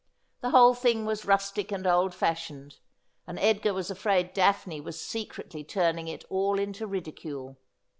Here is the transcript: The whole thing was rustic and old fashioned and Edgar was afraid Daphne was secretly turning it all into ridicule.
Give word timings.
The 0.39 0.49
whole 0.49 0.73
thing 0.73 1.05
was 1.05 1.25
rustic 1.25 1.71
and 1.71 1.85
old 1.85 2.15
fashioned 2.15 2.79
and 3.27 3.37
Edgar 3.37 3.71
was 3.75 3.91
afraid 3.91 4.33
Daphne 4.33 4.81
was 4.81 4.99
secretly 4.99 5.63
turning 5.63 6.07
it 6.07 6.25
all 6.27 6.57
into 6.57 6.87
ridicule. 6.87 7.59